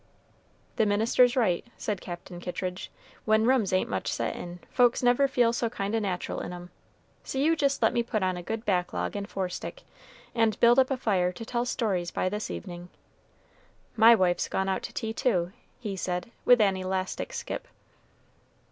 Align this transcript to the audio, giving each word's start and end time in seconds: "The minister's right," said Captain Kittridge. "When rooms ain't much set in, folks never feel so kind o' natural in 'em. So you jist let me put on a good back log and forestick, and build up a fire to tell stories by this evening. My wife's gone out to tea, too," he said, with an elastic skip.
"The 0.77 0.87
minister's 0.87 1.35
right," 1.35 1.63
said 1.77 2.01
Captain 2.01 2.39
Kittridge. 2.39 2.89
"When 3.23 3.45
rooms 3.45 3.71
ain't 3.71 3.87
much 3.87 4.07
set 4.11 4.35
in, 4.35 4.57
folks 4.71 5.03
never 5.03 5.27
feel 5.27 5.53
so 5.53 5.69
kind 5.69 5.93
o' 5.93 5.99
natural 5.99 6.39
in 6.39 6.51
'em. 6.53 6.71
So 7.23 7.37
you 7.37 7.55
jist 7.55 7.83
let 7.83 7.93
me 7.93 8.01
put 8.01 8.23
on 8.23 8.35
a 8.35 8.41
good 8.41 8.65
back 8.65 8.93
log 8.93 9.15
and 9.15 9.29
forestick, 9.29 9.83
and 10.33 10.59
build 10.59 10.79
up 10.79 10.89
a 10.89 10.97
fire 10.97 11.31
to 11.33 11.45
tell 11.45 11.65
stories 11.65 12.09
by 12.09 12.29
this 12.29 12.49
evening. 12.49 12.89
My 13.95 14.15
wife's 14.15 14.47
gone 14.47 14.67
out 14.69 14.81
to 14.81 14.91
tea, 14.93 15.13
too," 15.13 15.51
he 15.79 15.95
said, 15.95 16.31
with 16.45 16.59
an 16.61 16.77
elastic 16.77 17.31
skip. 17.31 17.67